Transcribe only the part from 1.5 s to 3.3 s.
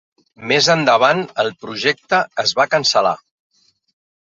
projecte es va cancel·lar.